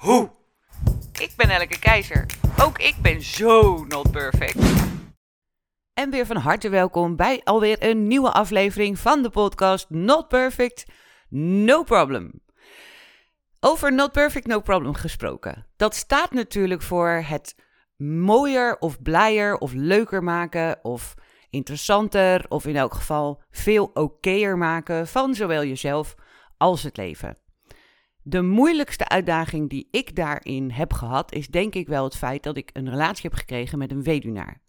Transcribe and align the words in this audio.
hoe. 0.00 0.30
Ik 1.12 1.32
ben 1.36 1.50
Elke 1.50 1.78
Keizer. 1.78 2.26
Ook 2.62 2.78
ik 2.78 2.94
ben 3.02 3.22
zo 3.22 3.84
not 3.84 4.10
perfect. 4.10 4.58
En 5.94 6.10
weer 6.10 6.26
van 6.26 6.36
harte 6.36 6.68
welkom 6.68 7.16
bij 7.16 7.40
alweer 7.44 7.76
een 7.82 8.06
nieuwe 8.06 8.30
aflevering 8.30 8.98
van 8.98 9.22
de 9.22 9.30
podcast 9.30 9.90
Not 9.90 10.28
Perfect, 10.28 10.84
No 11.28 11.82
Problem. 11.82 12.42
Over 13.60 13.92
Not 13.92 14.12
Perfect, 14.12 14.46
No 14.46 14.60
Problem 14.60 14.94
gesproken. 14.94 15.66
Dat 15.76 15.94
staat 15.94 16.32
natuurlijk 16.32 16.82
voor 16.82 17.22
het 17.26 17.54
mooier 17.96 18.78
of 18.78 19.02
blijer 19.02 19.58
of 19.58 19.72
leuker 19.72 20.22
maken 20.22 20.78
of 20.82 21.14
interessanter 21.50 22.44
of 22.48 22.66
in 22.66 22.76
elk 22.76 22.94
geval 22.94 23.42
veel 23.50 23.90
okéer 23.94 24.58
maken 24.58 25.06
van 25.06 25.34
zowel 25.34 25.64
jezelf 25.64 26.14
als 26.56 26.82
het 26.82 26.96
leven. 26.96 27.36
De 28.22 28.42
moeilijkste 28.42 29.08
uitdaging 29.08 29.70
die 29.70 29.88
ik 29.90 30.16
daarin 30.16 30.70
heb 30.70 30.92
gehad 30.92 31.32
is 31.32 31.48
denk 31.48 31.74
ik 31.74 31.88
wel 31.88 32.04
het 32.04 32.16
feit 32.16 32.42
dat 32.42 32.56
ik 32.56 32.70
een 32.72 32.90
relatie 32.90 33.30
heb 33.30 33.38
gekregen 33.38 33.78
met 33.78 33.90
een 33.90 34.02
weduwnaar. 34.02 34.60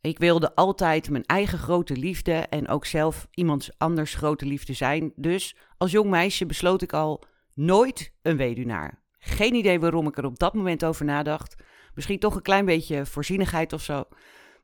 Ik 0.00 0.18
wilde 0.18 0.54
altijd 0.54 1.10
mijn 1.10 1.24
eigen 1.24 1.58
grote 1.58 1.96
liefde 1.96 2.32
en 2.32 2.68
ook 2.68 2.84
zelf 2.84 3.26
iemands 3.30 3.70
anders 3.78 4.14
grote 4.14 4.46
liefde 4.46 4.72
zijn. 4.72 5.12
Dus 5.16 5.56
als 5.78 5.90
jong 5.90 6.10
meisje 6.10 6.46
besloot 6.46 6.82
ik 6.82 6.92
al 6.92 7.24
nooit 7.54 8.12
een 8.22 8.36
weduwnaar. 8.36 9.02
Geen 9.18 9.54
idee 9.54 9.80
waarom 9.80 10.06
ik 10.06 10.16
er 10.18 10.24
op 10.24 10.38
dat 10.38 10.54
moment 10.54 10.84
over 10.84 11.04
nadacht. 11.04 11.62
Misschien 11.94 12.18
toch 12.18 12.34
een 12.34 12.42
klein 12.42 12.64
beetje 12.64 13.06
voorzienigheid 13.06 13.72
of 13.72 13.82
zo. 13.82 14.04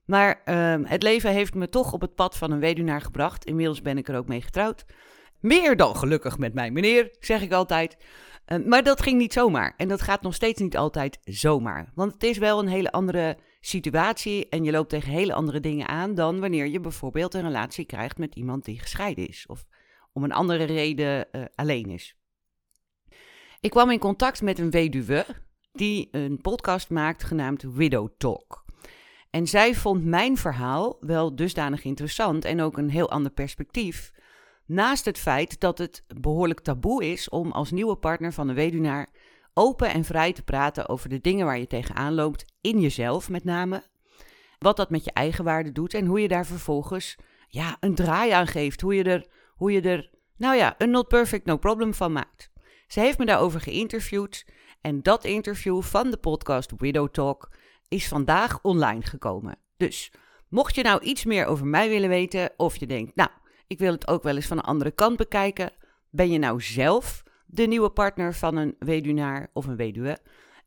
Maar 0.05 0.43
uh, 0.45 0.75
het 0.83 1.03
leven 1.03 1.31
heeft 1.31 1.55
me 1.55 1.69
toch 1.69 1.93
op 1.93 2.01
het 2.01 2.15
pad 2.15 2.39
van 2.39 2.51
een 2.51 2.61
weduwnaar 2.61 3.01
gebracht. 3.01 3.45
Inmiddels 3.45 3.83
ben 3.83 3.99
ik 3.99 4.09
er 4.09 4.17
ook 4.17 4.29
mee 4.29 4.43
getrouwd. 4.43 4.85
Meer 5.43 5.77
dan 5.77 5.97
gelukkig 5.97 6.39
met 6.39 6.55
mijn 6.55 6.73
meneer, 6.73 7.17
zeg 7.21 7.43
ik 7.43 7.53
altijd. 7.53 7.97
Uh, 8.47 8.67
maar 8.67 8.83
dat 8.83 9.03
ging 9.03 9.19
niet 9.19 9.33
zomaar. 9.33 9.75
En 9.77 9.89
dat 9.89 10.03
gaat 10.03 10.23
nog 10.23 10.35
steeds 10.35 10.61
niet 10.61 10.77
altijd 10.77 11.19
zomaar. 11.25 11.93
Want 11.95 12.13
het 12.13 12.23
is 12.23 12.39
wel 12.39 12.59
een 12.59 12.69
hele 12.69 12.93
andere 12.93 13.39
situatie 13.61 14.49
en 14.49 14.65
je 14.65 14.71
loopt 14.71 14.89
tegen 14.89 15.13
hele 15.13 15.35
andere 15.35 15.61
dingen 15.61 15.89
aan 15.89 16.15
dan 16.15 16.41
wanneer 16.41 16.67
je 16.67 16.81
bijvoorbeeld 16.81 17.35
een 17.35 17.43
relatie 17.43 17.85
krijgt 17.85 18.19
met 18.19 18.35
iemand 18.35 18.65
die 18.65 18.81
gescheiden 18.81 19.29
is 19.29 19.47
of 19.47 19.65
om 20.13 20.25
een 20.25 20.33
andere 20.33 20.65
reden 20.65 21.27
uh, 21.33 21.45
alleen 21.55 21.91
is. 21.91 22.17
Ik 23.61 23.71
kwam 23.71 23.91
in 23.91 23.99
contact 23.99 24.43
met 24.43 24.59
een 24.59 24.71
weduwe 24.71 25.27
die 25.73 26.09
een 26.11 26.41
podcast 26.41 26.91
maakt 26.91 27.25
genaamd 27.25 27.63
Widow 27.63 28.09
Talk. 28.19 28.65
En 29.31 29.47
zij 29.47 29.75
vond 29.75 30.05
mijn 30.05 30.37
verhaal 30.37 30.97
wel 31.01 31.37
dusdanig 31.37 31.85
interessant 31.85 32.45
en 32.45 32.61
ook 32.61 32.79
een 32.79 32.91
heel 32.91 33.11
ander 33.11 33.33
perspectief. 33.33 34.13
Naast 34.73 35.05
het 35.05 35.19
feit 35.19 35.61
dat 35.61 35.79
het 35.79 36.05
behoorlijk 36.21 36.61
taboe 36.61 37.05
is 37.05 37.29
om 37.29 37.51
als 37.51 37.71
nieuwe 37.71 37.97
partner 37.97 38.33
van 38.33 38.49
een 38.49 38.55
weduwnaar 38.55 39.09
open 39.55 39.91
en 39.91 40.05
vrij 40.05 40.33
te 40.33 40.43
praten 40.43 40.89
over 40.89 41.09
de 41.09 41.21
dingen 41.21 41.47
waar 41.47 41.59
je 41.59 41.67
tegenaan 41.67 42.15
loopt, 42.15 42.45
in 42.61 42.81
jezelf 42.81 43.29
met 43.29 43.45
name. 43.45 43.83
Wat 44.59 44.77
dat 44.77 44.91
met 44.91 45.05
je 45.05 45.13
eigen 45.13 45.45
waarde 45.45 45.73
doet 45.73 45.95
en 45.95 46.07
hoe 46.07 46.21
je 46.21 46.29
daar 46.29 46.47
vervolgens 46.47 47.17
ja, 47.49 47.77
een 47.81 47.95
draai 47.95 48.31
aan 48.31 48.47
geeft. 48.47 48.81
Hoe 48.81 48.95
je 48.95 49.05
er, 49.05 49.27
hoe 49.55 49.73
je 49.73 49.81
er 49.81 50.11
nou 50.37 50.57
ja, 50.57 50.75
een 50.79 50.91
not 50.91 51.09
perfect, 51.09 51.45
no 51.45 51.57
problem 51.57 51.95
van 51.95 52.13
maakt. 52.13 52.51
Ze 52.87 53.01
heeft 53.01 53.19
me 53.19 53.25
daarover 53.25 53.61
geïnterviewd 53.61 54.47
en 54.81 55.03
dat 55.03 55.25
interview 55.25 55.83
van 55.83 56.11
de 56.11 56.17
podcast 56.17 56.73
Widow 56.77 57.09
Talk 57.09 57.51
is 57.89 58.09
vandaag 58.09 58.59
online 58.63 59.03
gekomen. 59.03 59.59
Dus 59.77 60.13
mocht 60.49 60.75
je 60.75 60.83
nou 60.83 61.03
iets 61.03 61.25
meer 61.25 61.47
over 61.47 61.67
mij 61.67 61.89
willen 61.89 62.09
weten 62.09 62.51
of 62.57 62.77
je 62.77 62.87
denkt, 62.87 63.17
nou, 63.17 63.31
ik 63.67 63.79
wil 63.79 63.93
het 63.93 64.09
ook 64.09 64.23
wel 64.23 64.35
eens 64.35 64.47
van 64.47 64.57
een 64.57 64.65
andere 64.65 64.91
kant 64.91 65.17
bekijken, 65.17 65.73
ben 66.11 66.31
je 66.31 66.39
nou 66.39 66.61
zelf 66.61 67.23
de 67.47 67.67
nieuwe 67.67 67.91
partner 67.91 68.35
van 68.35 68.57
een 68.57 68.75
weduwnaar 68.79 69.51
of 69.53 69.67
een 69.67 69.77
weduwe? 69.77 70.19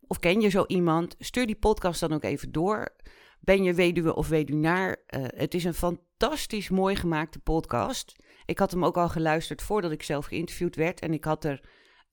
Of 0.08 0.20
ken 0.20 0.42
je 0.42 0.50
zo 0.50 0.64
iemand? 0.68 1.16
Stuur 1.20 1.46
die 1.46 1.56
podcast 1.56 2.00
dan 2.00 2.14
ook 2.14 2.24
even 2.24 2.52
door. 2.52 2.96
Ben 3.40 3.64
je 3.64 3.74
weduwe 3.74 4.16
of 4.16 4.28
weduwnaar? 4.28 4.90
Uh, 4.90 5.26
het 5.28 5.54
is 5.54 5.64
een 5.64 5.74
fantastisch 5.74 6.70
mooi 6.70 6.96
gemaakte 6.96 7.40
podcast. 7.40 8.16
Ik 8.46 8.60
had 8.60 8.72
hem 8.72 8.86
ook 8.86 8.98
al 8.98 9.10
geluisterd 9.10 9.62
voordat 9.62 9.92
ik 9.92 10.04
zelf 10.04 10.26
geïnterviewd 10.26 10.76
werd. 10.76 11.00
En 11.00 11.14
ik 11.14 11.24
had 11.24 11.44
er, 11.44 11.62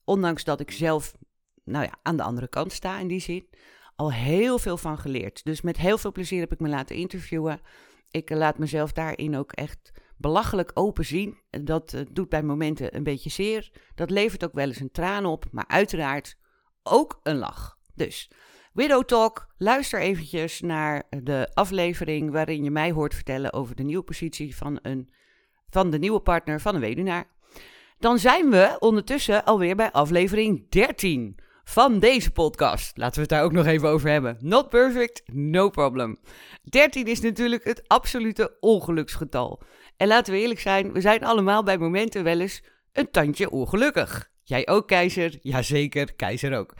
ondanks 0.03 0.43
dat 0.43 0.59
ik 0.59 0.71
zelf 0.71 1.13
nou 1.63 1.83
ja, 1.83 1.99
aan 2.01 2.17
de 2.17 2.23
andere 2.23 2.47
kant 2.47 2.71
sta 2.71 2.99
in 2.99 3.07
die 3.07 3.19
zin, 3.19 3.49
al 3.95 4.11
heel 4.11 4.59
veel 4.59 4.77
van 4.77 4.97
geleerd. 4.97 5.43
Dus 5.43 5.61
met 5.61 5.77
heel 5.77 5.97
veel 5.97 6.11
plezier 6.11 6.39
heb 6.39 6.51
ik 6.51 6.59
me 6.59 6.69
laten 6.69 6.95
interviewen. 6.95 7.59
Ik 8.11 8.29
laat 8.29 8.57
mezelf 8.57 8.91
daarin 8.91 9.37
ook 9.37 9.51
echt 9.51 9.91
belachelijk 10.23 10.71
open 10.73 11.05
zien. 11.05 11.37
Dat 11.49 11.93
uh, 11.93 12.01
doet 12.11 12.29
bij 12.29 12.43
momenten 12.43 12.95
een 12.95 13.03
beetje 13.03 13.29
zeer. 13.29 13.71
Dat 13.95 14.09
levert 14.09 14.43
ook 14.43 14.53
wel 14.53 14.67
eens 14.67 14.79
een 14.79 14.91
traan 14.91 15.25
op, 15.25 15.45
maar 15.51 15.67
uiteraard 15.67 16.37
ook 16.83 17.19
een 17.23 17.37
lach. 17.37 17.77
Dus 17.95 18.31
Widow 18.73 19.03
Talk, 19.03 19.47
luister 19.57 19.99
eventjes 19.99 20.61
naar 20.61 21.03
de 21.23 21.49
aflevering 21.53 22.31
waarin 22.31 22.63
je 22.63 22.71
mij 22.71 22.91
hoort 22.91 23.13
vertellen 23.13 23.53
over 23.53 23.75
de 23.75 23.83
nieuwe 23.83 24.03
positie 24.03 24.55
van, 24.55 24.79
een, 24.81 25.13
van 25.69 25.89
de 25.89 25.99
nieuwe 25.99 26.19
partner 26.19 26.61
van 26.61 26.75
een 26.75 26.81
weduwnaar. 26.81 27.27
Dan 27.97 28.19
zijn 28.19 28.49
we 28.49 28.75
ondertussen 28.79 29.45
alweer 29.45 29.75
bij 29.75 29.91
aflevering 29.91 30.69
13 30.69 31.39
van 31.63 31.99
deze 31.99 32.31
podcast. 32.31 32.97
Laten 32.97 33.15
we 33.15 33.21
het 33.21 33.29
daar 33.29 33.43
ook 33.43 33.51
nog 33.51 33.65
even 33.65 33.89
over 33.89 34.09
hebben. 34.09 34.37
Not 34.39 34.69
perfect, 34.69 35.21
no 35.25 35.69
problem. 35.69 36.17
13 36.63 37.05
is 37.05 37.21
natuurlijk 37.21 37.63
het 37.63 37.87
absolute 37.87 38.57
ongeluksgetal. 38.59 39.61
En 39.97 40.07
laten 40.07 40.33
we 40.33 40.39
eerlijk 40.39 40.59
zijn, 40.59 40.91
we 40.91 41.01
zijn 41.01 41.23
allemaal 41.23 41.63
bij 41.63 41.77
momenten 41.77 42.23
wel 42.23 42.39
eens 42.39 42.63
een 42.91 43.11
tandje 43.11 43.49
ongelukkig. 43.49 44.31
Jij 44.43 44.67
ook, 44.67 44.87
keizer? 44.87 45.37
Jazeker, 45.41 46.13
keizer 46.13 46.57
ook. 46.57 46.73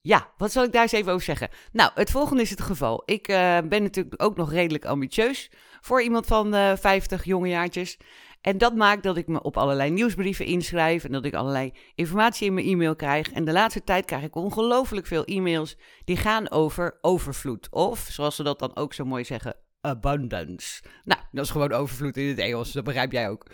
Ja, 0.00 0.32
wat 0.36 0.52
zal 0.52 0.64
ik 0.64 0.72
daar 0.72 0.82
eens 0.82 0.92
even 0.92 1.12
over 1.12 1.24
zeggen? 1.24 1.48
Nou, 1.72 1.90
het 1.94 2.10
volgende 2.10 2.42
is 2.42 2.50
het 2.50 2.60
geval. 2.60 3.02
Ik 3.04 3.28
uh, 3.28 3.58
ben 3.68 3.82
natuurlijk 3.82 4.22
ook 4.22 4.36
nog 4.36 4.52
redelijk 4.52 4.84
ambitieus 4.84 5.50
voor 5.80 6.02
iemand 6.02 6.26
van 6.26 6.54
uh, 6.54 6.76
50 6.76 7.24
jonge 7.24 7.48
jaartjes. 7.48 7.98
En 8.42 8.58
dat 8.58 8.74
maakt 8.74 9.02
dat 9.02 9.16
ik 9.16 9.26
me 9.26 9.42
op 9.42 9.56
allerlei 9.56 9.90
nieuwsbrieven 9.90 10.44
inschrijf 10.44 11.04
en 11.04 11.12
dat 11.12 11.24
ik 11.24 11.34
allerlei 11.34 11.72
informatie 11.94 12.46
in 12.46 12.54
mijn 12.54 12.66
e-mail 12.66 12.96
krijg. 12.96 13.32
En 13.32 13.44
de 13.44 13.52
laatste 13.52 13.84
tijd 13.84 14.04
krijg 14.04 14.22
ik 14.22 14.36
ongelooflijk 14.36 15.06
veel 15.06 15.24
e-mails 15.24 15.76
die 16.04 16.16
gaan 16.16 16.50
over 16.50 16.98
overvloed. 17.00 17.68
Of, 17.70 18.08
zoals 18.10 18.36
ze 18.36 18.42
dat 18.42 18.58
dan 18.58 18.76
ook 18.76 18.94
zo 18.94 19.04
mooi 19.04 19.24
zeggen, 19.24 19.56
abundance. 19.80 20.82
Nou, 21.04 21.20
dat 21.30 21.44
is 21.44 21.50
gewoon 21.50 21.72
overvloed 21.72 22.16
in 22.16 22.28
het 22.28 22.38
Engels, 22.38 22.72
dat 22.72 22.84
begrijp 22.84 23.12
jij 23.12 23.28
ook. 23.28 23.46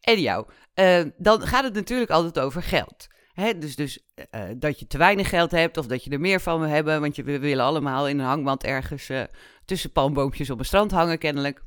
En 0.00 0.20
jou, 0.20 0.46
uh, 0.74 1.04
dan 1.16 1.40
gaat 1.40 1.64
het 1.64 1.74
natuurlijk 1.74 2.10
altijd 2.10 2.38
over 2.38 2.62
geld. 2.62 3.06
Dus 3.58 3.76
dus 3.76 3.98
uh, 4.34 4.42
dat 4.56 4.78
je 4.78 4.86
te 4.86 4.98
weinig 4.98 5.28
geld 5.28 5.50
hebt 5.50 5.76
of 5.76 5.86
dat 5.86 6.04
je 6.04 6.10
er 6.10 6.20
meer 6.20 6.40
van 6.40 6.60
wil 6.60 6.68
hebben. 6.68 7.00
Want 7.00 7.16
je, 7.16 7.22
we 7.22 7.38
willen 7.38 7.64
allemaal 7.64 8.08
in 8.08 8.18
een 8.18 8.26
hangmat 8.26 8.64
ergens 8.64 9.10
uh, 9.10 9.22
tussen 9.64 9.92
palmboompjes 9.92 10.50
op 10.50 10.58
een 10.58 10.64
strand 10.64 10.90
hangen, 10.90 11.18
kennelijk. 11.18 11.64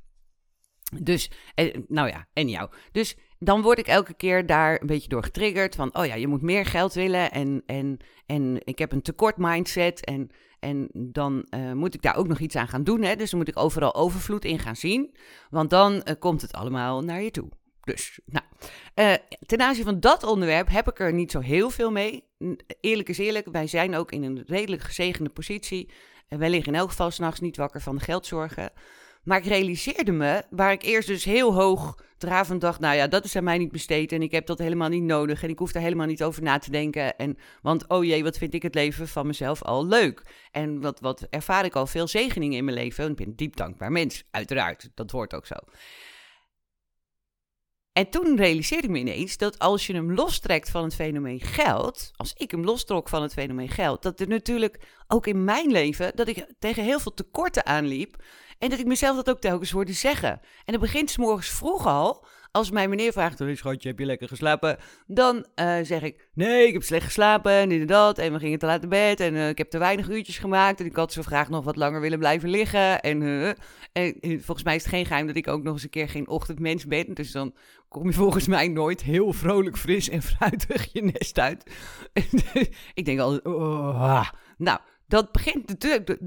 Dus, 1.01 1.31
en, 1.55 1.85
nou 1.88 2.07
ja, 2.07 2.27
en 2.33 2.50
jou. 2.50 2.69
Dus 2.91 3.17
dan 3.39 3.61
word 3.61 3.79
ik 3.79 3.88
elke 3.88 4.13
keer 4.13 4.45
daar 4.45 4.81
een 4.81 4.88
beetje 4.88 5.09
door 5.09 5.23
getriggerd. 5.23 5.75
Van, 5.75 5.95
oh 5.95 6.05
ja, 6.05 6.16
je 6.16 6.27
moet 6.27 6.41
meer 6.41 6.66
geld 6.66 6.94
willen. 6.94 7.31
En, 7.31 7.63
en, 7.66 7.97
en 8.25 8.57
ik 8.63 8.80
heb 8.80 8.91
een 8.91 9.01
tekort 9.01 9.38
mindset. 9.38 10.06
En, 10.06 10.30
en 10.59 10.89
dan 10.94 11.47
uh, 11.56 11.74
moet 11.74 11.94
ik 11.94 12.01
daar 12.01 12.15
ook 12.15 12.27
nog 12.27 12.39
iets 12.39 12.56
aan 12.56 12.68
gaan 12.68 12.83
doen. 12.83 13.01
Hè? 13.01 13.15
Dus 13.15 13.30
dan 13.30 13.39
moet 13.39 13.47
ik 13.47 13.59
overal 13.59 13.95
overvloed 13.95 14.45
in 14.45 14.59
gaan 14.59 14.75
zien. 14.75 15.15
Want 15.50 15.69
dan 15.69 15.94
uh, 15.94 16.01
komt 16.19 16.41
het 16.41 16.53
allemaal 16.53 17.03
naar 17.03 17.21
je 17.21 17.31
toe. 17.31 17.50
Dus, 17.83 18.19
nou, 18.25 18.45
ten 19.45 19.62
aanzien 19.62 19.83
van 19.83 20.00
dat 20.00 20.24
onderwerp 20.24 20.69
heb 20.69 20.89
ik 20.89 21.00
er 21.00 21.13
niet 21.13 21.31
zo 21.31 21.39
heel 21.39 21.69
veel 21.69 21.91
mee. 21.91 22.24
Eerlijk 22.81 23.09
is 23.09 23.18
eerlijk, 23.18 23.47
wij 23.51 23.68
zijn 23.68 23.95
ook 23.95 24.12
in 24.12 24.24
een 24.24 24.44
redelijk 24.45 24.81
gezegende 24.81 25.30
positie. 25.30 25.91
Wij 26.27 26.50
liggen 26.50 26.74
in 26.74 26.80
elk 26.80 26.89
geval 26.89 27.12
s'nachts 27.12 27.39
niet 27.39 27.57
wakker 27.57 27.81
van 27.81 27.95
de 27.95 28.03
geldzorgen. 28.03 28.71
Maar 29.24 29.38
ik 29.38 29.45
realiseerde 29.45 30.12
me, 30.12 30.44
waar 30.50 30.71
ik 30.71 30.83
eerst 30.83 31.07
dus 31.07 31.24
heel 31.24 31.54
hoog 31.54 32.07
dravend 32.18 32.62
dacht, 32.62 32.80
nou 32.80 32.95
ja, 32.95 33.07
dat 33.07 33.25
is 33.25 33.36
aan 33.36 33.44
mij 33.44 33.57
niet 33.57 33.71
besteed 33.71 34.12
en 34.12 34.21
ik 34.21 34.31
heb 34.31 34.45
dat 34.45 34.57
helemaal 34.57 34.89
niet 34.89 35.04
nodig 35.04 35.44
en 35.44 35.50
ik 35.50 35.60
hoef 35.60 35.71
daar 35.71 35.83
helemaal 35.83 36.07
niet 36.07 36.24
over 36.24 36.44
na 36.44 36.57
te 36.57 36.71
denken. 36.71 37.18
En, 37.18 37.38
want 37.62 37.88
oh 37.88 38.04
jee, 38.04 38.24
wat 38.24 38.38
vind 38.38 38.54
ik 38.54 38.62
het 38.62 38.75
leven 38.75 39.07
van 39.07 39.27
mezelf 39.27 39.63
al 39.63 39.86
leuk. 39.86 40.21
En 40.51 40.81
wat, 40.81 41.00
wat 41.00 41.27
ervaar 41.30 41.66
ik 41.66 41.75
al 41.75 41.88
veel 41.88 42.07
zegeningen 42.07 42.57
in 42.57 42.66
mijn 42.66 42.77
leven. 42.77 43.10
Ik 43.10 43.16
ben 43.16 43.27
een 43.27 43.36
diep 43.36 43.56
dankbaar 43.56 43.92
mens, 43.92 44.24
uiteraard, 44.31 44.89
dat 44.94 45.12
hoort 45.12 45.33
ook 45.33 45.45
zo. 45.45 45.56
En 48.00 48.10
toen 48.10 48.38
realiseerde 48.38 48.88
ik 48.88 48.94
me 48.94 49.00
ineens 49.00 49.38
dat 49.38 49.60
als 49.60 49.88
je 49.88 49.94
hem 49.94 50.13
lostrekt 50.13 50.69
van 50.69 50.84
het 50.84 50.96
fenomeen 50.96 51.42
geld, 51.42 52.12
als 52.16 52.34
ik 52.34 52.51
hem 52.51 52.63
lostrok 52.63 53.10
van 53.10 53.22
het 53.22 53.34
fenomeen 53.34 53.69
geld, 53.69 54.01
dat 54.01 54.19
er 54.19 54.28
natuurlijk 54.28 54.80
ook 55.07 55.28
in 55.28 55.44
mijn 55.44 55.72
leven, 55.72 56.12
dat 56.16 56.28
ik 56.28 56.46
tegen 56.60 56.84
heel 56.84 57.00
veel 57.00 57.13
tekorten 57.13 57.66
aanliep 57.66 58.24
en 58.60 58.69
dat 58.69 58.80
ik 58.80 58.86
mezelf 58.86 59.16
dat 59.16 59.30
ook 59.30 59.42
telkens 59.42 59.72
hoorde 59.72 59.94
zeggen. 59.94 60.31
En 60.66 60.74
dat 60.74 60.81
begint 60.81 61.10
s 61.10 61.18
morgens 61.18 61.50
vroeg 61.50 61.86
al, 61.86 62.25
als 62.51 62.72
mijn 62.72 62.90
meneer 62.90 63.12
vraagt, 63.12 63.40
hey, 63.40 63.56
schatje, 63.56 63.90
heb 63.90 64.00
je 64.00 64.06
lekker 64.06 64.28
geslapen? 64.28 64.78
Dan 65.07 65.36
uh, 65.36 65.78
zeg 65.81 66.01
ik, 66.01 66.30
nee, 66.34 66.68
ik 66.68 66.74
heb 66.74 66.84
slecht 66.84 67.06
geslapen 67.06 67.51
en 67.51 67.69
dit 67.69 67.92
en 68.18 68.34
we 68.34 68.40
gingen 68.40 68.60
te 68.60 68.66
laat 68.66 68.80
naar 68.80 68.90
bed 68.90 69.19
en 69.19 69.34
uh, 69.34 69.50
ik 69.50 69.57
heb 69.57 69.69
te 69.69 69.78
weinig 69.78 70.10
uurtjes 70.10 70.38
gemaakt. 70.38 70.80
En 70.80 70.86
ik 70.86 70.96
had 70.96 71.13
zo 71.13 71.22
graag 71.22 71.50
nog 71.50 71.63
wat 71.63 71.75
langer 71.75 72.01
willen 72.01 72.19
blijven 72.19 72.50
liggen. 72.50 73.01
En, 73.01 73.22
uh, 73.22 73.48
en 73.94 74.16
volgens 74.22 74.63
mij 74.63 74.75
is 74.75 74.84
het 74.84 74.94
geen 74.94 75.06
geheim 75.06 75.28
dat 75.28 75.36
ik 75.36 75.48
ook 75.48 75.63
nog 75.63 75.74
eens 75.74 75.84
een 75.84 75.90
keer 75.90 76.10
geen 76.10 76.28
ochtendmens 76.28 76.86
ben. 76.86 77.13
Dus 77.13 77.31
dan 77.31 77.56
kom 77.88 78.06
je 78.06 78.13
volgens 78.13 78.48
mij 78.48 78.68
nooit 78.68 79.01
heel 79.01 79.34
vrolijk, 79.34 79.78
fris 79.78 80.10
en 80.10 80.22
fruitig 80.22 80.94
je 80.94 81.04
nest 81.04 81.40
uit. 81.40 81.72
ik 82.94 83.06
denk 83.06 83.19
al, 83.19 83.38
oh, 83.38 84.30
nou, 84.57 84.80
dat 85.07 85.31
begint 85.31 85.68
natuurlijk, 85.68 86.18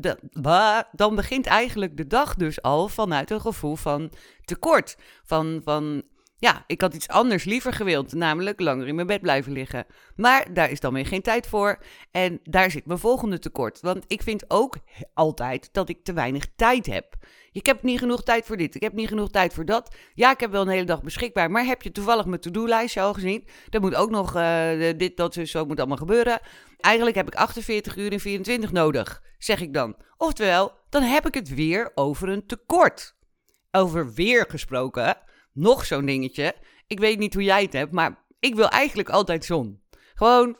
dan 0.93 1.15
begint 1.15 1.47
eigenlijk 1.47 1.97
de 1.97 2.07
dag 2.07 2.35
dus 2.35 2.63
al 2.63 2.89
vanuit 2.89 3.31
een 3.31 3.41
gevoel 3.41 3.77
van 3.77 4.13
tekort. 4.45 4.97
Van, 5.25 5.61
van 5.65 6.03
ja, 6.43 6.65
ik 6.67 6.81
had 6.81 6.95
iets 6.95 7.09
anders 7.09 7.45
liever 7.45 7.73
gewild, 7.73 8.13
namelijk 8.13 8.61
langer 8.61 8.87
in 8.89 8.95
mijn 8.95 9.07
bed 9.07 9.21
blijven 9.21 9.53
liggen. 9.53 9.87
Maar 10.17 10.55
daar 10.55 10.71
is 10.71 10.81
dan 10.81 10.93
weer 10.93 11.07
geen 11.07 11.23
tijd 11.23 11.47
voor. 11.47 11.79
En 12.11 12.41
daar 12.43 12.71
zit 12.71 12.87
mijn 12.87 12.99
volgende 12.99 13.39
tekort. 13.39 13.81
Want 13.81 14.05
ik 14.07 14.23
vind 14.23 14.45
ook 14.51 14.77
altijd 15.15 15.69
dat 15.73 15.89
ik 15.89 16.05
te 16.05 16.13
weinig 16.13 16.47
tijd 16.57 16.87
heb. 16.87 17.15
Ik 17.53 17.67
heb 17.67 17.83
niet 17.83 17.99
genoeg 17.99 18.23
tijd 18.23 18.47
voor 18.47 18.57
dit, 18.57 18.75
ik 18.75 18.83
heb 18.83 18.93
niet 18.93 19.09
genoeg 19.09 19.31
tijd 19.31 19.55
voor 19.55 19.65
dat. 19.65 19.95
Ja, 20.15 20.31
ik 20.31 20.41
heb 20.41 20.51
wel 20.51 20.63
een 20.63 20.69
hele 20.69 20.85
dag 20.85 21.03
beschikbaar, 21.03 21.51
maar 21.51 21.65
heb 21.65 21.83
je 21.83 21.93
toevallig 21.93 22.27
mijn 22.27 22.41
to-do-lijstje 22.41 23.01
al 23.01 23.15
gezien? 23.15 23.49
Er 23.71 23.81
moet 23.81 23.95
ook 23.95 24.11
nog 24.11 24.37
uh, 24.37 24.71
dit, 24.97 25.17
dat, 25.17 25.35
zo 25.35 25.65
moet 25.65 25.79
allemaal 25.79 25.97
gebeuren. 25.97 26.41
Eigenlijk 26.81 27.17
heb 27.17 27.27
ik 27.27 27.35
48 27.35 27.97
uur 27.97 28.13
en 28.13 28.21
24 28.21 28.73
nodig, 28.73 29.23
zeg 29.39 29.61
ik 29.61 29.75
dan. 29.75 29.97
Oftewel, 30.17 30.73
dan 30.89 31.03
heb 31.03 31.27
ik 31.27 31.35
het 31.35 31.55
weer 31.55 31.91
over 31.95 32.29
een 32.29 32.47
tekort. 32.47 33.15
Over 33.71 34.13
weer 34.13 34.45
gesproken 34.49 35.17
nog 35.53 35.87
zo'n 35.87 36.07
dingetje. 36.07 36.55
Ik 36.87 36.99
weet 36.99 37.19
niet 37.19 37.35
hoe 37.35 37.43
jij 37.43 37.63
het 37.63 37.73
hebt, 37.73 37.93
maar 37.93 38.25
ik 38.41 38.55
wil 38.55 38.69
eigenlijk 38.69 39.09
altijd 39.09 39.45
zon. 39.45 39.83
Gewoon, 40.15 40.57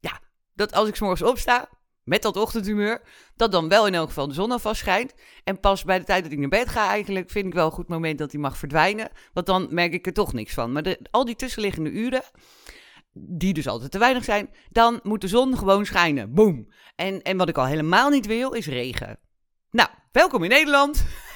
ja, 0.00 0.20
dat 0.54 0.72
als 0.72 0.88
ik 0.88 0.94
s'morgens 0.94 1.22
opsta, 1.22 1.68
met 2.04 2.22
dat 2.22 2.36
ochtendhumeur, 2.36 3.02
dat 3.36 3.52
dan 3.52 3.68
wel 3.68 3.86
in 3.86 3.94
elk 3.94 4.08
geval 4.08 4.28
de 4.28 4.34
zon 4.34 4.50
alvast 4.50 4.80
schijnt. 4.80 5.14
En 5.44 5.60
pas 5.60 5.84
bij 5.84 5.98
de 5.98 6.04
tijd 6.04 6.22
dat 6.22 6.32
ik 6.32 6.38
naar 6.38 6.48
bed 6.48 6.68
ga 6.68 6.88
eigenlijk, 6.88 7.30
vind 7.30 7.46
ik 7.46 7.54
wel 7.54 7.66
een 7.66 7.72
goed 7.72 7.88
moment 7.88 8.18
dat 8.18 8.30
die 8.30 8.40
mag 8.40 8.56
verdwijnen. 8.56 9.10
Want 9.32 9.46
dan 9.46 9.66
merk 9.70 9.92
ik 9.92 10.06
er 10.06 10.12
toch 10.12 10.32
niks 10.32 10.54
van. 10.54 10.72
Maar 10.72 10.82
de, 10.82 10.98
al 11.10 11.24
die 11.24 11.36
tussenliggende 11.36 11.90
uren, 11.90 12.22
die 13.12 13.54
dus 13.54 13.68
altijd 13.68 13.90
te 13.90 13.98
weinig 13.98 14.24
zijn, 14.24 14.50
dan 14.70 15.00
moet 15.02 15.20
de 15.20 15.28
zon 15.28 15.58
gewoon 15.58 15.86
schijnen. 15.86 16.34
Boom. 16.34 16.72
En, 16.96 17.22
en 17.22 17.36
wat 17.36 17.48
ik 17.48 17.58
al 17.58 17.66
helemaal 17.66 18.10
niet 18.10 18.26
wil, 18.26 18.52
is 18.52 18.66
regen. 18.66 19.18
Nou, 19.70 19.88
welkom 20.12 20.42
in 20.42 20.50
Nederland. 20.50 21.04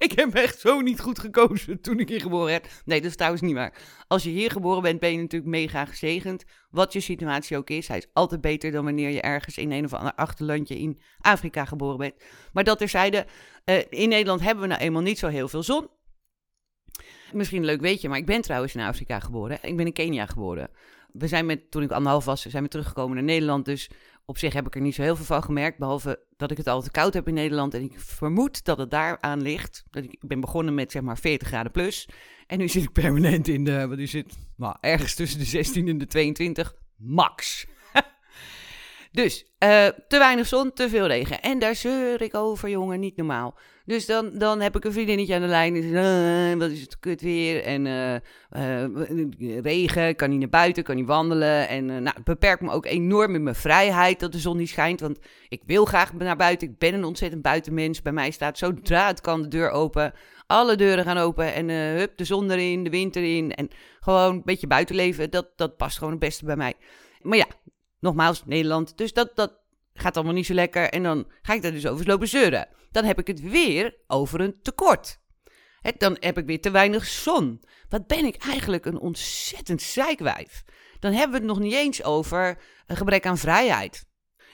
ik 0.06 0.12
heb 0.12 0.34
echt 0.34 0.60
zo 0.60 0.80
niet 0.80 1.00
goed 1.00 1.18
gekozen 1.18 1.80
toen 1.80 1.98
ik 1.98 2.08
hier 2.08 2.20
geboren 2.20 2.46
werd. 2.46 2.82
Nee, 2.84 3.00
dat 3.00 3.10
is 3.10 3.16
trouwens 3.16 3.42
niet 3.42 3.54
waar. 3.54 3.78
Als 4.06 4.22
je 4.22 4.30
hier 4.30 4.50
geboren 4.50 4.82
bent, 4.82 5.00
ben 5.00 5.12
je 5.12 5.18
natuurlijk 5.18 5.50
mega 5.50 5.84
gezegend. 5.84 6.44
Wat 6.70 6.92
je 6.92 7.00
situatie 7.00 7.56
ook 7.56 7.70
is. 7.70 7.88
Hij 7.88 7.96
is 7.96 8.06
altijd 8.12 8.40
beter 8.40 8.70
dan 8.70 8.84
wanneer 8.84 9.10
je 9.10 9.20
ergens 9.20 9.58
in 9.58 9.72
een 9.72 9.84
of 9.84 9.94
ander 9.94 10.14
achterlandje 10.14 10.78
in 10.78 11.00
Afrika 11.18 11.64
geboren 11.64 11.98
bent. 11.98 12.14
Maar 12.52 12.64
dat 12.64 12.78
terzijde, 12.78 13.26
uh, 13.64 13.76
in 13.88 14.08
Nederland 14.08 14.40
hebben 14.40 14.62
we 14.62 14.68
nou 14.68 14.80
eenmaal 14.80 15.02
niet 15.02 15.18
zo 15.18 15.28
heel 15.28 15.48
veel 15.48 15.62
zon. 15.62 15.88
Misschien 17.32 17.64
leuk 17.64 17.80
weetje, 17.80 18.08
maar 18.08 18.18
ik 18.18 18.26
ben 18.26 18.40
trouwens 18.40 18.74
in 18.74 18.80
Afrika 18.80 19.20
geboren. 19.20 19.58
Ik 19.62 19.76
ben 19.76 19.86
in 19.86 19.92
Kenia 19.92 20.26
geboren. 20.26 20.70
We 21.12 21.26
zijn 21.26 21.46
met, 21.46 21.70
toen 21.70 21.82
ik 21.82 21.90
anderhalf 21.90 22.24
was, 22.24 22.42
zijn 22.46 22.62
we 22.62 22.68
teruggekomen 22.68 23.14
naar 23.14 23.24
Nederland. 23.24 23.64
Dus 23.64 23.90
op 24.24 24.38
zich 24.38 24.52
heb 24.52 24.66
ik 24.66 24.74
er 24.74 24.80
niet 24.80 24.94
zo 24.94 25.02
heel 25.02 25.16
veel 25.16 25.24
van 25.24 25.42
gemerkt, 25.42 25.78
behalve 25.78 26.24
dat 26.36 26.50
ik 26.50 26.56
het 26.56 26.66
altijd 26.66 26.92
koud 26.92 27.14
heb 27.14 27.28
in 27.28 27.34
Nederland. 27.34 27.74
En 27.74 27.82
ik 27.82 28.00
vermoed 28.00 28.64
dat 28.64 28.78
het 28.78 28.90
daar 28.90 29.20
aan 29.20 29.42
ligt. 29.42 29.84
Dat 29.90 30.04
ik 30.04 30.18
ben 30.20 30.40
begonnen 30.40 30.74
met 30.74 30.92
zeg 30.92 31.02
maar 31.02 31.18
40 31.18 31.48
graden 31.48 31.72
plus. 31.72 32.08
En 32.46 32.58
nu 32.58 32.68
zit 32.68 32.82
ik 32.82 32.92
permanent 32.92 33.48
in 33.48 33.64
de, 33.64 33.86
wat 33.88 33.98
is 33.98 34.12
het? 34.12 34.38
Nou, 34.56 34.76
ergens 34.80 35.14
tussen 35.14 35.38
de 35.38 35.44
16 35.44 35.88
en 35.88 35.98
de 35.98 36.06
22, 36.06 36.74
max. 36.96 37.66
dus 39.12 39.42
uh, 39.42 39.48
te 40.08 40.18
weinig 40.18 40.46
zon, 40.46 40.72
te 40.72 40.88
veel 40.88 41.06
regen. 41.06 41.40
En 41.40 41.58
daar 41.58 41.74
zeur 41.74 42.22
ik 42.22 42.34
over, 42.34 42.68
jongen, 42.68 43.00
niet 43.00 43.16
normaal. 43.16 43.58
Dus 43.90 44.06
dan, 44.06 44.30
dan 44.32 44.60
heb 44.60 44.76
ik 44.76 44.84
een 44.84 44.92
vriendinnetje 44.92 45.34
aan 45.34 45.40
de 45.40 45.46
lijn. 45.46 45.74
En 45.74 45.82
uh, 45.82 46.58
wat 46.58 46.70
is 46.70 46.80
het 46.80 46.98
kut 46.98 47.20
weer? 47.20 47.62
En 47.62 47.86
uh, 47.86 49.60
regen, 49.60 50.16
kan 50.16 50.30
niet 50.30 50.38
naar 50.38 50.48
buiten, 50.48 50.82
kan 50.82 50.96
niet 50.96 51.06
wandelen. 51.06 51.68
En 51.68 51.86
nou, 51.86 52.16
het 52.16 52.24
beperkt 52.24 52.62
me 52.62 52.70
ook 52.70 52.86
enorm 52.86 53.34
in 53.34 53.42
mijn 53.42 53.54
vrijheid 53.54 54.20
dat 54.20 54.32
de 54.32 54.38
zon 54.38 54.56
niet 54.56 54.68
schijnt. 54.68 55.00
Want 55.00 55.18
ik 55.48 55.62
wil 55.66 55.84
graag 55.84 56.12
naar 56.12 56.36
buiten. 56.36 56.68
Ik 56.68 56.78
ben 56.78 56.94
een 56.94 57.04
ontzettend 57.04 57.42
buitenmens. 57.42 58.02
Bij 58.02 58.12
mij 58.12 58.30
staat 58.30 58.58
zodra 58.58 59.06
het 59.06 59.20
kan 59.20 59.42
de 59.42 59.48
deur 59.48 59.70
open. 59.70 60.12
Alle 60.46 60.76
deuren 60.76 61.04
gaan 61.04 61.18
open 61.18 61.54
en 61.54 61.68
hup, 61.68 62.16
de 62.16 62.24
zon 62.24 62.50
erin, 62.50 62.84
de 62.84 62.90
wind 62.90 63.16
erin. 63.16 63.54
En 63.54 63.68
gewoon 64.00 64.34
een 64.34 64.42
beetje 64.44 64.66
buitenleven, 64.66 65.30
dat, 65.30 65.48
dat 65.56 65.76
past 65.76 65.98
gewoon 65.98 66.12
het 66.12 66.20
beste 66.20 66.44
bij 66.44 66.56
mij. 66.56 66.74
Maar 67.20 67.38
ja, 67.38 67.46
nogmaals, 68.00 68.42
Nederland. 68.46 68.98
Dus 68.98 69.12
dat, 69.12 69.30
dat 69.34 69.59
gaat 69.94 70.16
allemaal 70.16 70.34
niet 70.34 70.46
zo 70.46 70.54
lekker. 70.54 70.90
En 70.90 71.02
dan 71.02 71.30
ga 71.42 71.54
ik 71.54 71.62
daar 71.62 71.72
dus 71.72 71.86
over 71.86 72.06
lopen 72.06 72.28
zeuren. 72.28 72.68
Dan 72.90 73.04
heb 73.04 73.18
ik 73.18 73.26
het 73.26 73.40
weer 73.40 73.96
over 74.06 74.40
een 74.40 74.58
tekort. 74.62 75.18
dan 75.98 76.16
heb 76.20 76.38
ik 76.38 76.46
weer 76.46 76.60
te 76.60 76.70
weinig 76.70 77.06
zon. 77.06 77.62
Wat 77.88 78.06
ben 78.06 78.24
ik 78.24 78.36
eigenlijk 78.36 78.84
een 78.84 78.98
ontzettend 78.98 79.82
zeikwijf. 79.82 80.64
Dan 80.98 81.12
hebben 81.12 81.30
we 81.30 81.46
het 81.46 81.56
nog 81.56 81.58
niet 81.58 81.74
eens 81.74 82.02
over 82.02 82.58
een 82.86 82.96
gebrek 82.96 83.26
aan 83.26 83.38
vrijheid. 83.38 84.08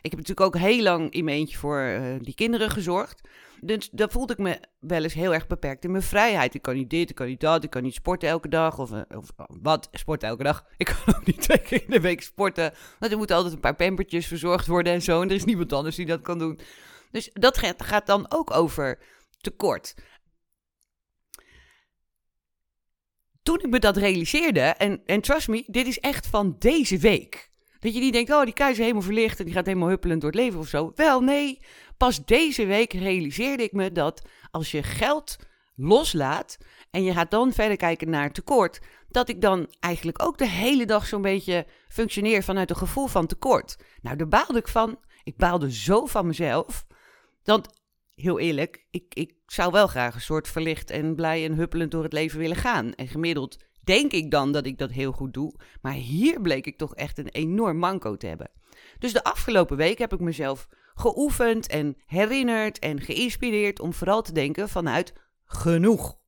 Ik 0.06 0.12
heb 0.12 0.20
natuurlijk 0.20 0.46
ook 0.46 0.62
heel 0.62 0.82
lang 0.82 1.12
in 1.12 1.24
mijn 1.24 1.36
eentje 1.36 1.58
voor 1.58 1.80
uh, 1.80 2.16
die 2.20 2.34
kinderen 2.34 2.70
gezorgd. 2.70 3.28
Dus 3.60 3.90
dan 3.90 4.10
voelde 4.10 4.32
ik 4.32 4.38
me 4.38 4.60
wel 4.78 5.02
eens 5.02 5.14
heel 5.14 5.34
erg 5.34 5.46
beperkt 5.46 5.84
in 5.84 5.90
mijn 5.90 6.02
vrijheid. 6.02 6.54
Ik 6.54 6.62
kan 6.62 6.74
niet 6.74 6.90
dit, 6.90 7.10
ik 7.10 7.14
kan 7.14 7.26
niet 7.26 7.40
dat, 7.40 7.64
ik 7.64 7.70
kan 7.70 7.82
niet 7.82 7.94
sporten 7.94 8.28
elke 8.28 8.48
dag. 8.48 8.78
Of, 8.78 8.92
eh, 8.92 9.18
of 9.18 9.30
wat, 9.62 9.88
sporten 9.92 10.28
elke 10.28 10.42
dag. 10.42 10.64
Ik 10.76 10.86
kan 10.86 11.14
ook 11.14 11.26
niet 11.26 11.40
twee 11.40 11.58
keer 11.58 11.82
in 11.82 11.90
de 11.90 12.00
week 12.00 12.22
sporten. 12.22 12.72
Want 12.98 13.12
er 13.12 13.18
moeten 13.18 13.36
altijd 13.36 13.54
een 13.54 13.60
paar 13.60 13.74
pampertjes 13.74 14.26
verzorgd 14.26 14.66
worden 14.66 14.92
en 14.92 15.02
zo. 15.02 15.22
En 15.22 15.28
er 15.28 15.34
is 15.34 15.44
niemand 15.44 15.72
anders 15.72 15.96
die 15.96 16.06
dat 16.06 16.20
kan 16.20 16.38
doen. 16.38 16.60
Dus 17.10 17.30
dat 17.32 17.58
gaat 17.76 18.06
dan 18.06 18.26
ook 18.32 18.50
over 18.50 18.98
tekort. 19.40 19.94
Toen 23.42 23.60
ik 23.60 23.70
me 23.70 23.78
dat 23.78 23.96
realiseerde, 23.96 24.60
en, 24.60 25.02
en 25.06 25.20
trust 25.20 25.48
me, 25.48 25.64
dit 25.66 25.86
is 25.86 26.00
echt 26.00 26.26
van 26.26 26.56
deze 26.58 26.98
week. 26.98 27.50
Dat 27.80 27.95
je 27.95 28.00
niet 28.00 28.12
denkt, 28.12 28.33
oh, 28.33 28.45
die 28.45 28.52
keizer 28.52 28.83
helemaal 28.83 29.02
verlicht 29.02 29.38
en 29.38 29.45
die 29.45 29.54
gaat 29.54 29.66
helemaal 29.66 29.88
huppelend 29.88 30.21
door 30.21 30.30
het 30.30 30.40
leven 30.40 30.59
of 30.59 30.68
zo. 30.68 30.92
Wel, 30.95 31.21
nee. 31.21 31.61
Pas 31.97 32.25
deze 32.25 32.66
week 32.66 32.92
realiseerde 32.92 33.62
ik 33.62 33.73
me 33.73 33.92
dat 33.92 34.23
als 34.50 34.71
je 34.71 34.83
geld 34.83 35.37
loslaat 35.75 36.59
en 36.90 37.04
je 37.04 37.12
gaat 37.12 37.30
dan 37.30 37.52
verder 37.52 37.76
kijken 37.76 38.11
naar 38.11 38.33
tekort, 38.33 38.80
dat 39.09 39.28
ik 39.28 39.40
dan 39.40 39.75
eigenlijk 39.80 40.23
ook 40.23 40.38
de 40.38 40.49
hele 40.49 40.87
dag 40.87 41.06
zo'n 41.06 41.23
beetje 41.23 41.66
functioneer 41.88 42.42
vanuit 42.42 42.71
een 42.71 42.76
gevoel 42.76 43.06
van 43.06 43.26
tekort. 43.26 43.76
Nou, 44.02 44.16
daar 44.16 44.28
baalde 44.28 44.59
ik 44.59 44.68
van. 44.68 44.99
Ik 45.25 45.37
baalde 45.37 45.73
zo 45.73 46.06
van 46.06 46.26
mezelf. 46.26 46.87
Dat, 47.42 47.80
heel 48.14 48.38
eerlijk, 48.38 48.87
ik, 48.90 49.14
ik 49.14 49.35
zou 49.47 49.73
wel 49.73 49.87
graag 49.87 50.14
een 50.14 50.21
soort 50.21 50.49
verlicht 50.49 50.90
en 50.90 51.14
blij 51.14 51.45
en 51.45 51.54
huppelend 51.54 51.90
door 51.90 52.02
het 52.02 52.12
leven 52.12 52.38
willen 52.38 52.56
gaan. 52.56 52.95
En 52.95 53.09
gemiddeld 53.09 53.56
denk 53.87 54.12
ik 54.12 54.31
dan 54.31 54.52
dat 54.52 54.66
ik 54.66 54.78
dat 54.78 54.90
heel 54.90 55.12
goed 55.12 55.35
doe. 55.35 55.55
Maar 55.81 55.93
hier 55.93 56.40
bleek 56.40 56.66
ik 56.66 56.78
toch 56.78 56.95
echt 56.95 57.19
een 57.19 57.28
enorm 57.28 57.78
manco 57.78 58.16
te 58.16 58.26
hebben. 58.26 58.50
Dus 58.99 59.12
de 59.12 59.25
afgelopen 59.25 59.76
week 59.76 59.99
heb 59.99 60.12
ik 60.12 60.21
mezelf 60.21 60.69
geoefend 60.95 61.66
en 61.66 61.97
herinnerd 62.07 62.78
en 62.78 63.00
geïnspireerd 63.00 63.81
om 63.81 63.93
vooral 63.93 64.23
te 64.23 64.33
denken 64.33 64.69
vanuit 64.69 65.12
genoeg. 65.45 66.19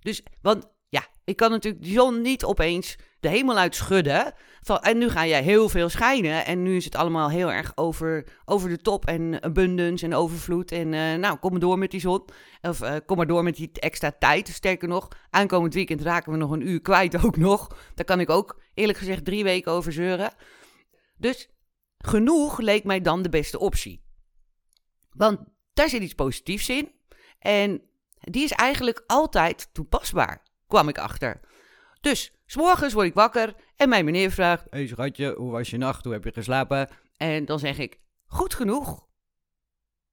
Dus, 0.00 0.22
want 0.42 0.71
ja, 0.92 1.06
ik 1.24 1.36
kan 1.36 1.50
natuurlijk 1.50 1.82
die 1.82 1.92
zon 1.92 2.20
niet 2.20 2.44
opeens 2.44 2.96
de 3.20 3.28
hemel 3.28 3.58
uit 3.58 3.74
schudden. 3.74 4.34
En 4.80 4.98
nu 4.98 5.08
ga 5.08 5.26
jij 5.26 5.42
heel 5.42 5.68
veel 5.68 5.88
schijnen. 5.88 6.46
En 6.46 6.62
nu 6.62 6.76
is 6.76 6.84
het 6.84 6.94
allemaal 6.94 7.30
heel 7.30 7.52
erg 7.52 7.72
over, 7.74 8.26
over 8.44 8.68
de 8.68 8.78
top 8.78 9.06
en 9.06 9.42
abundance 9.42 10.04
en 10.04 10.14
overvloed. 10.14 10.72
En 10.72 10.92
uh, 10.92 11.14
nou, 11.14 11.38
kom 11.38 11.50
maar 11.50 11.60
door 11.60 11.78
met 11.78 11.90
die 11.90 12.00
zon. 12.00 12.24
Of 12.60 12.82
uh, 12.82 12.96
kom 13.06 13.16
maar 13.16 13.26
door 13.26 13.42
met 13.42 13.56
die 13.56 13.70
extra 13.72 14.12
tijd. 14.18 14.48
Sterker 14.48 14.88
nog, 14.88 15.08
aankomend 15.30 15.74
weekend 15.74 16.02
raken 16.02 16.32
we 16.32 16.38
nog 16.38 16.50
een 16.50 16.68
uur 16.68 16.80
kwijt 16.80 17.24
ook 17.24 17.36
nog. 17.36 17.68
Daar 17.94 18.04
kan 18.04 18.20
ik 18.20 18.30
ook 18.30 18.60
eerlijk 18.74 18.98
gezegd 18.98 19.24
drie 19.24 19.44
weken 19.44 19.72
over 19.72 19.92
zeuren. 19.92 20.32
Dus 21.16 21.48
genoeg 21.98 22.58
leek 22.58 22.84
mij 22.84 23.00
dan 23.00 23.22
de 23.22 23.28
beste 23.28 23.58
optie. 23.58 24.04
Want 25.10 25.38
daar 25.72 25.88
zit 25.88 26.02
iets 26.02 26.14
positiefs 26.14 26.68
in. 26.68 26.92
En 27.38 27.82
die 28.20 28.44
is 28.44 28.52
eigenlijk 28.52 29.04
altijd 29.06 29.68
toepasbaar, 29.72 30.42
kwam 30.72 30.88
ik 30.88 30.98
achter. 30.98 31.40
Dus, 32.00 32.32
s'morgens 32.46 32.92
word 32.92 33.06
ik 33.06 33.14
wakker 33.14 33.54
en 33.76 33.88
mijn 33.88 34.04
meneer 34.04 34.30
vraagt... 34.30 34.66
Hé 34.70 34.78
hey, 34.78 34.86
schatje, 34.86 35.34
hoe 35.36 35.50
was 35.50 35.70
je 35.70 35.76
nacht? 35.76 36.04
Hoe 36.04 36.12
heb 36.12 36.24
je 36.24 36.32
geslapen? 36.32 36.88
En 37.16 37.44
dan 37.44 37.58
zeg 37.58 37.78
ik, 37.78 38.00
goed 38.26 38.54
genoeg. 38.54 39.06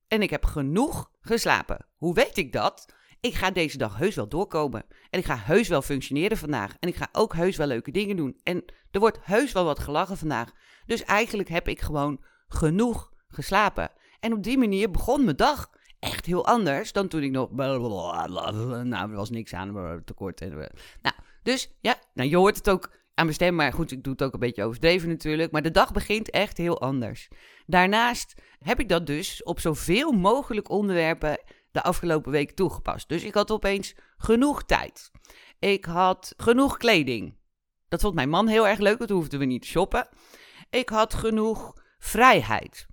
En 0.08 0.22
ik 0.22 0.30
heb 0.30 0.46
genoeg 0.46 1.12
geslapen. 1.22 1.86
Hoe 1.98 2.14
weet 2.14 2.38
ik 2.38 2.52
dat? 2.52 2.86
ik 3.20 3.36
ga 3.36 3.52
deze 3.52 3.78
dag 3.78 3.98
heus 3.98 4.16
wel 4.16 4.28
doorkomen. 4.28 4.86
En 5.10 5.20
ik 5.20 5.26
ga 5.26 5.38
heus 5.38 5.68
wel 5.68 5.82
functioneren 5.82 6.38
vandaag. 6.38 6.76
En 6.80 6.90
ik 6.90 6.96
ga 6.96 7.10
ook 7.12 7.34
heus 7.34 7.58
wel 7.58 7.68
leuke 7.68 7.92
dingen 7.92 8.16
doen. 8.16 8.40
En 8.44 8.64
er 8.92 9.00
wordt 9.00 9.20
heus 9.22 9.52
wel 9.52 9.66
wat 9.66 9.80
gelachen 9.80 10.18
vandaag. 10.18 10.52
Dus 10.86 11.04
eigenlijk 11.04 11.50
heb 11.50 11.68
ik 11.68 11.82
gewoon 11.82 12.24
genoeg 12.48 13.14
geslapen. 13.28 13.92
En 14.20 14.34
op 14.34 14.44
die 14.44 14.58
manier 14.58 14.92
begon 14.92 15.24
mijn 15.24 15.36
dag 15.36 15.70
echt 16.00 16.26
heel 16.26 16.46
anders 16.46 16.92
dan 16.92 17.08
toen 17.08 17.24
ik 17.24 17.32
nog. 17.32 17.52
Nou, 17.52 19.12
er 19.12 19.16
was 19.16 19.30
niks 19.30 19.54
aan, 19.54 20.02
tekort. 20.06 20.40
Nou, 20.40 21.16
dus 21.44 21.72
ja, 21.82 21.96
nou, 22.14 22.30
je 22.30 22.36
hoort 22.36 22.58
het 22.58 22.70
ook 22.70 22.90
aan 23.14 23.26
mijn 23.26 23.34
stem. 23.34 23.56
Maar 23.56 23.74
goed, 23.74 23.92
ik 23.92 24.04
doe 24.04 24.14
het 24.14 24.24
ook 24.24 24.34
een 24.34 24.40
beetje 24.40 24.64
overdreven 24.64 25.10
natuurlijk. 25.10 25.52
Maar 25.52 25.62
de 25.62 25.72
dag 25.72 25.92
begint 25.92 26.30
echt 26.30 26.58
heel 26.58 26.82
anders. 26.82 27.28
Daarnaast 27.66 28.42
heb 28.60 28.80
ik 28.80 28.90
dat 28.90 29.08
dus 29.08 29.44
op 29.44 29.60
zoveel 29.60 30.12
mogelijk 30.12 30.70
onderwerpen 30.70 31.40
de 31.72 31.84
afgelopen 31.84 32.32
week 32.32 32.52
toegepast. 32.52 33.10
Dus 33.10 33.24
ik 33.24 33.34
had 33.34 33.52
opeens 33.52 33.96
genoeg 34.18 34.64
tijd. 34.64 35.12
Ik 35.60 35.86
had 35.86 36.34
genoeg 36.38 36.78
kleding. 36.78 37.38
Dat 37.88 38.02
vond 38.02 38.16
mijn 38.16 38.30
man 38.30 38.48
heel 38.48 38.68
erg 38.68 38.80
leuk, 38.80 38.98
want 38.98 39.10
hoefden 39.10 39.40
we 39.40 39.46
niet 39.46 39.62
te 39.62 39.68
shoppen. 39.68 40.08
Ik 40.70 40.90
had 40.90 41.14
genoeg 41.14 41.74
vrijheid. 42.00 42.88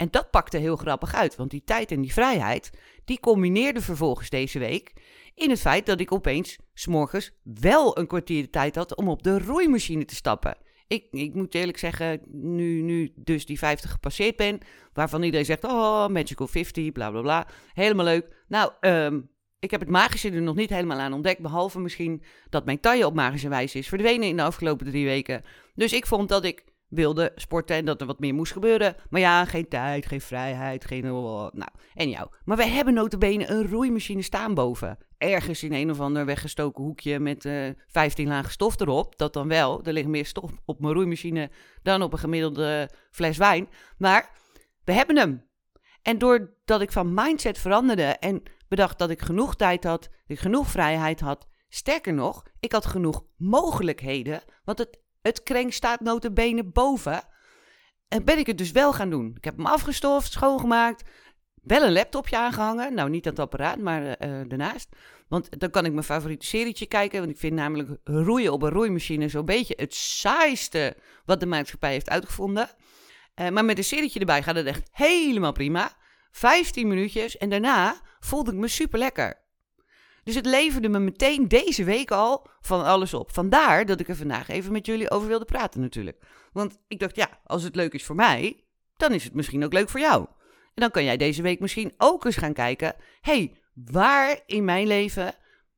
En 0.00 0.08
dat 0.10 0.30
pakte 0.30 0.58
heel 0.58 0.76
grappig 0.76 1.14
uit, 1.14 1.36
want 1.36 1.50
die 1.50 1.64
tijd 1.64 1.90
en 1.90 2.00
die 2.00 2.12
vrijheid, 2.12 2.70
die 3.04 3.20
combineerden 3.20 3.82
vervolgens 3.82 4.30
deze 4.30 4.58
week 4.58 4.92
in 5.34 5.50
het 5.50 5.60
feit 5.60 5.86
dat 5.86 6.00
ik 6.00 6.12
opeens 6.12 6.58
s'morgens 6.74 7.32
wel 7.42 7.98
een 7.98 8.06
kwartier 8.06 8.42
de 8.42 8.50
tijd 8.50 8.74
had 8.74 8.96
om 8.96 9.08
op 9.08 9.22
de 9.22 9.38
roeimachine 9.38 10.04
te 10.04 10.14
stappen. 10.14 10.56
Ik, 10.86 11.06
ik 11.10 11.34
moet 11.34 11.54
eerlijk 11.54 11.78
zeggen, 11.78 12.20
nu, 12.32 12.82
nu 12.82 13.12
dus 13.16 13.46
die 13.46 13.58
50 13.58 13.90
gepasseerd 13.90 14.36
ben, 14.36 14.58
waarvan 14.92 15.22
iedereen 15.22 15.46
zegt, 15.46 15.64
oh, 15.64 16.06
magical 16.06 16.46
50, 16.46 16.92
bla 16.92 17.10
bla 17.10 17.20
bla, 17.20 17.46
helemaal 17.72 18.04
leuk. 18.04 18.44
Nou, 18.48 18.72
um, 18.80 19.30
ik 19.58 19.70
heb 19.70 19.80
het 19.80 19.88
magische 19.88 20.30
er 20.30 20.42
nog 20.42 20.56
niet 20.56 20.70
helemaal 20.70 20.98
aan 20.98 21.12
ontdekt, 21.12 21.40
behalve 21.40 21.80
misschien 21.80 22.22
dat 22.50 22.64
mijn 22.64 22.80
taille 22.80 23.06
op 23.06 23.14
magische 23.14 23.48
wijze 23.48 23.78
is 23.78 23.88
verdwenen 23.88 24.28
in 24.28 24.36
de 24.36 24.42
afgelopen 24.42 24.86
drie 24.86 25.04
weken. 25.04 25.42
Dus 25.74 25.92
ik 25.92 26.06
vond 26.06 26.28
dat 26.28 26.44
ik 26.44 26.64
wilde 26.90 27.32
sporten 27.34 27.76
en 27.76 27.84
dat 27.84 28.00
er 28.00 28.06
wat 28.06 28.20
meer 28.20 28.34
moest 28.34 28.52
gebeuren. 28.52 28.94
Maar 29.10 29.20
ja, 29.20 29.44
geen 29.44 29.68
tijd, 29.68 30.06
geen 30.06 30.20
vrijheid, 30.20 30.84
geen... 30.84 31.02
Nou, 31.02 31.68
en 31.94 32.08
jou. 32.08 32.28
Maar 32.44 32.56
wij 32.56 32.68
hebben 32.68 32.94
notabene 32.94 33.50
een 33.50 33.68
roeimachine 33.68 34.22
staan 34.22 34.54
boven. 34.54 34.98
Ergens 35.18 35.62
in 35.62 35.72
een 35.72 35.90
of 35.90 36.00
ander 36.00 36.26
weggestoken 36.26 36.84
hoekje 36.84 37.20
met 37.20 37.44
uh, 37.44 37.68
eh, 37.68 37.74
15 37.86 38.28
lagen 38.28 38.50
stof 38.50 38.80
erop. 38.80 39.18
Dat 39.18 39.32
dan 39.32 39.48
wel. 39.48 39.82
Er 39.84 39.92
ligt 39.92 40.08
meer 40.08 40.26
stof 40.26 40.50
op 40.64 40.80
mijn 40.80 40.94
roeimachine 40.94 41.50
dan 41.82 42.02
op 42.02 42.12
een 42.12 42.18
gemiddelde 42.18 42.90
fles 43.10 43.36
wijn. 43.36 43.68
Maar 43.98 44.30
we 44.84 44.92
hebben 44.92 45.16
hem. 45.16 45.48
En 46.02 46.18
doordat 46.18 46.80
ik 46.80 46.92
van 46.92 47.14
mindset 47.14 47.58
veranderde 47.58 48.02
en 48.02 48.42
bedacht 48.68 48.98
dat 48.98 49.10
ik 49.10 49.20
genoeg 49.20 49.56
tijd 49.56 49.84
had, 49.84 50.02
dat 50.02 50.10
ik 50.26 50.38
genoeg 50.38 50.68
vrijheid 50.68 51.20
had. 51.20 51.48
Sterker 51.68 52.14
nog, 52.14 52.42
ik 52.60 52.72
had 52.72 52.86
genoeg 52.86 53.24
mogelijkheden, 53.36 54.42
want 54.64 54.78
het 54.78 54.99
het 55.22 55.42
krenk 55.42 55.72
staat 55.72 56.00
notabene 56.00 56.64
boven. 56.64 57.22
En 58.08 58.24
ben 58.24 58.38
ik 58.38 58.46
het 58.46 58.58
dus 58.58 58.70
wel 58.70 58.92
gaan 58.92 59.10
doen. 59.10 59.34
Ik 59.36 59.44
heb 59.44 59.56
hem 59.56 59.66
afgestoft, 59.66 60.32
schoongemaakt. 60.32 61.02
Wel 61.62 61.82
een 61.82 61.92
laptopje 61.92 62.36
aangehangen. 62.36 62.94
Nou, 62.94 63.10
niet 63.10 63.26
aan 63.26 63.32
het 63.32 63.40
apparaat, 63.40 63.78
maar 63.78 64.02
uh, 64.02 64.14
daarnaast. 64.48 64.88
Want 65.28 65.60
dan 65.60 65.70
kan 65.70 65.84
ik 65.84 65.92
mijn 65.92 66.04
favoriete 66.04 66.46
serietje 66.46 66.86
kijken. 66.86 67.18
Want 67.18 67.30
ik 67.30 67.38
vind 67.38 67.54
namelijk 67.54 67.98
roeien 68.04 68.52
op 68.52 68.62
een 68.62 68.70
roeimachine 68.70 69.28
zo'n 69.28 69.44
beetje 69.44 69.74
het 69.76 69.94
saaiste 69.94 70.96
wat 71.24 71.40
de 71.40 71.46
maatschappij 71.46 71.92
heeft 71.92 72.10
uitgevonden. 72.10 72.68
Uh, 73.40 73.48
maar 73.48 73.64
met 73.64 73.78
een 73.78 73.84
serietje 73.84 74.20
erbij 74.20 74.42
gaat 74.42 74.54
het 74.54 74.66
echt 74.66 74.88
helemaal 74.92 75.52
prima. 75.52 75.96
15 76.30 76.88
minuutjes 76.88 77.36
en 77.36 77.50
daarna 77.50 78.00
voelde 78.20 78.50
ik 78.52 78.56
me 78.56 78.68
super 78.68 78.98
lekker. 78.98 79.48
Dus 80.24 80.34
het 80.34 80.46
leverde 80.46 80.88
me 80.88 80.98
meteen 80.98 81.48
deze 81.48 81.84
week 81.84 82.10
al 82.10 82.46
van 82.60 82.84
alles 82.84 83.14
op. 83.14 83.32
Vandaar 83.32 83.86
dat 83.86 84.00
ik 84.00 84.08
er 84.08 84.16
vandaag 84.16 84.48
even 84.48 84.72
met 84.72 84.86
jullie 84.86 85.10
over 85.10 85.28
wilde 85.28 85.44
praten 85.44 85.80
natuurlijk. 85.80 86.22
Want 86.52 86.78
ik 86.88 86.98
dacht, 86.98 87.16
ja, 87.16 87.40
als 87.44 87.62
het 87.62 87.74
leuk 87.74 87.92
is 87.92 88.04
voor 88.04 88.16
mij, 88.16 88.64
dan 88.96 89.12
is 89.12 89.24
het 89.24 89.34
misschien 89.34 89.64
ook 89.64 89.72
leuk 89.72 89.88
voor 89.88 90.00
jou. 90.00 90.26
En 90.74 90.82
dan 90.82 90.90
kan 90.90 91.04
jij 91.04 91.16
deze 91.16 91.42
week 91.42 91.60
misschien 91.60 91.94
ook 91.96 92.24
eens 92.24 92.36
gaan 92.36 92.52
kijken. 92.52 92.94
hey, 93.20 93.54
waar 93.74 94.40
in 94.46 94.64
mijn 94.64 94.86
leven 94.86 95.34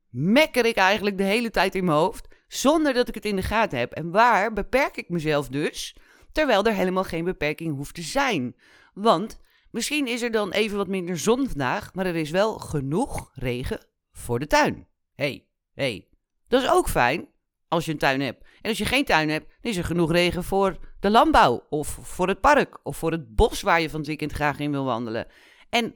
mekker 0.09 0.65
ik 0.65 0.75
eigenlijk 0.75 1.17
de 1.17 1.23
hele 1.23 1.49
tijd 1.49 1.75
in 1.75 1.85
mijn 1.85 1.97
hoofd 1.97 2.27
zonder 2.47 2.93
dat 2.93 3.07
ik 3.07 3.13
het 3.15 3.25
in 3.25 3.35
de 3.35 3.41
gaten 3.41 3.79
heb? 3.79 3.91
En 3.91 4.11
waar 4.11 4.53
beperk 4.53 4.97
ik 4.97 5.09
mezelf 5.09 5.47
dus, 5.47 5.95
terwijl 6.31 6.65
er 6.65 6.73
helemaal 6.73 7.03
geen 7.03 7.23
beperking 7.23 7.75
hoeft 7.75 7.95
te 7.95 8.01
zijn? 8.01 8.55
Want 8.93 9.39
misschien 9.71 10.07
is 10.07 10.21
er 10.21 10.31
dan 10.31 10.51
even 10.51 10.77
wat 10.77 10.87
minder 10.87 11.19
zon 11.19 11.47
vandaag, 11.47 11.93
maar 11.93 12.05
er 12.05 12.15
is 12.15 12.29
wel 12.29 12.57
genoeg 12.59 13.31
regen 13.33 13.91
voor 14.13 14.39
de 14.39 14.47
tuin. 14.47 14.87
hey, 15.15 15.47
hey. 15.73 16.07
Dat 16.47 16.61
is 16.61 16.69
ook 16.69 16.89
fijn 16.89 17.27
als 17.67 17.85
je 17.85 17.91
een 17.91 17.97
tuin 17.97 18.21
hebt. 18.21 18.43
En 18.61 18.69
als 18.69 18.77
je 18.77 18.85
geen 18.85 19.05
tuin 19.05 19.29
hebt, 19.29 19.45
dan 19.61 19.71
is 19.71 19.77
er 19.77 19.83
genoeg 19.83 20.11
regen 20.11 20.43
voor 20.43 20.77
de 20.99 21.09
landbouw. 21.09 21.65
Of 21.69 21.87
voor 22.01 22.27
het 22.27 22.41
park. 22.41 22.79
Of 22.83 22.97
voor 22.97 23.11
het 23.11 23.35
bos 23.35 23.61
waar 23.61 23.81
je 23.81 23.89
van 23.89 23.99
het 23.99 24.07
weekend 24.07 24.31
graag 24.31 24.59
in 24.59 24.71
wil 24.71 24.85
wandelen. 24.85 25.27
En 25.69 25.93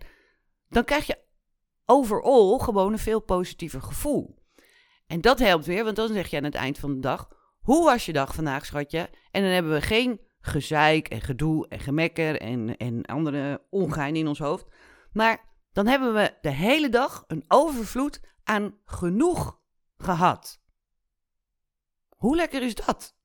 dan 0.70 0.84
krijg 0.84 1.08
je 1.08 1.18
overal 1.86 2.58
gewoon 2.58 2.92
een 2.92 3.00
veel 3.00 3.20
positiever 3.20 3.82
gevoel. 3.82 4.36
En 5.08 5.22
dat 5.22 5.40
helpt 5.40 5.66
weer, 5.66 5.84
want 5.84 5.96
dan 5.96 6.14
zeg 6.14 6.28
je 6.28 6.38
aan 6.38 6.44
het 6.44 6.56
eind 6.56 6.78
van 6.78 6.94
de 6.94 7.00
dag: 7.00 7.28
Hoe 7.60 7.86
was 7.86 8.06
je 8.06 8.14
dag 8.14 8.36
vandaag, 8.36 8.66
schatje? 8.66 9.10
En 9.32 9.42
dan 9.42 9.52
hebben 9.52 9.72
we 9.72 9.82
geen 9.82 10.20
gezeik 10.40 11.08
en 11.08 11.22
gedoe 11.22 11.68
en 11.68 11.80
gemekker 11.80 12.42
en, 12.42 12.78
en 12.78 13.06
andere 13.06 13.62
ongein 13.70 14.16
in 14.16 14.28
ons 14.28 14.40
hoofd. 14.40 14.66
Maar 15.12 15.46
dan 15.78 15.88
hebben 15.88 16.14
we 16.14 16.34
de 16.42 16.50
hele 16.50 16.90
dag 16.90 17.24
een 17.28 17.44
overvloed 17.48 18.22
aan 18.44 18.78
genoeg 18.86 19.60
gehad. 19.98 20.62
Hoe 22.10 22.36
lekker 22.36 22.62
is 22.62 22.76
dat? 22.76 23.16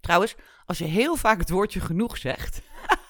Trouwens, 0.00 0.36
als 0.66 0.78
je 0.78 0.84
heel 0.84 1.16
vaak 1.16 1.38
het 1.38 1.50
woordje 1.50 1.80
genoeg 1.80 2.16
zegt. 2.16 2.62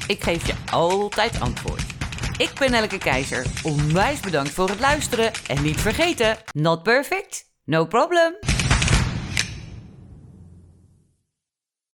Ik 0.07 0.23
geef 0.23 0.47
je 0.47 0.55
altijd 0.71 1.41
antwoord. 1.41 1.83
Ik 2.37 2.51
ben 2.59 2.71
Nelleke 2.71 2.99
Keizer. 2.99 3.47
Onwijs 3.63 4.21
bedankt 4.21 4.51
voor 4.51 4.69
het 4.69 4.81
luisteren. 4.81 5.33
En 5.47 5.63
niet 5.63 5.81
vergeten, 5.81 6.37
not 6.53 6.83
perfect, 6.83 7.45
no 7.65 7.87
problem. 7.87 8.35